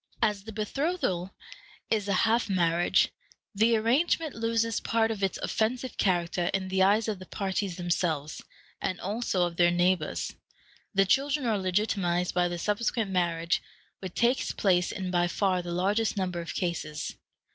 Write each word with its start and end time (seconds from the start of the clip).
As 0.23 0.45
the 0.45 0.51
betrothal 0.51 1.31
is 1.91 2.07
a 2.07 2.13
half 2.25 2.49
marriage, 2.49 3.09
the 3.53 3.75
arrangement 3.75 4.33
loses 4.33 4.79
part 4.79 5.11
of 5.11 5.21
its 5.21 5.37
offensive 5.43 5.95
character 5.95 6.49
in 6.55 6.69
the 6.69 6.81
eyes 6.81 7.07
of 7.07 7.19
the 7.19 7.27
parties 7.27 7.75
themselves, 7.77 8.41
and 8.81 8.99
also 8.99 9.45
of 9.45 9.57
their 9.57 9.69
neighbors. 9.69 10.33
The 10.95 11.05
children 11.05 11.45
are 11.45 11.59
legitimatized 11.59 12.33
by 12.33 12.47
the 12.47 12.57
subsequent 12.57 13.11
marriage, 13.11 13.61
which 13.99 14.15
takes 14.15 14.51
place 14.53 14.91
in 14.91 15.11
by 15.11 15.27
far 15.27 15.61
the 15.61 15.71
largest 15.71 16.17
number 16.17 16.41
of 16.41 16.55
cases. 16.55 17.15